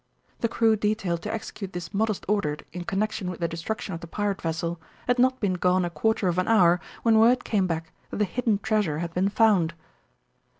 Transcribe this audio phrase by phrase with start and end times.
[0.39, 4.07] The crew detailed to execute this modest order in connection with the destruction of the
[4.07, 7.91] pirate vessel had not been gone a quarter of an hour when word came back
[8.09, 9.75] that the hidden treasure had been found.